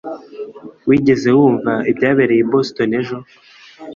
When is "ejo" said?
2.99-3.17